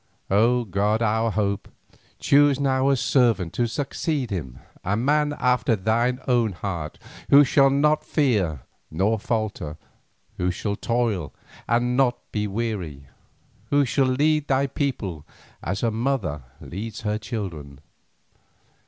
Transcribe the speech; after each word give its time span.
"O 0.31 0.63
god 0.63 1.03
our 1.03 1.29
hope, 1.29 1.67
choose 2.17 2.59
now 2.59 2.89
a 2.89 2.95
servant 2.97 3.53
to 3.53 3.67
succeed 3.67 4.31
him, 4.31 4.57
a 4.83 4.97
man 4.97 5.35
after 5.37 5.75
thine 5.75 6.19
own 6.27 6.53
heart, 6.53 6.97
who 7.29 7.43
shall 7.43 7.69
not 7.69 8.03
fear 8.03 8.63
nor 8.89 9.19
falter, 9.19 9.77
who 10.37 10.49
shall 10.49 10.75
toil 10.75 11.35
and 11.67 11.95
not 11.95 12.17
be 12.31 12.47
weary, 12.47 13.09
who 13.69 13.85
shall 13.85 14.07
lead 14.07 14.47
thy 14.47 14.65
people 14.65 15.23
as 15.61 15.83
a 15.83 15.91
mother 15.91 16.45
leads 16.59 17.01
her 17.01 17.19
children. 17.19 17.79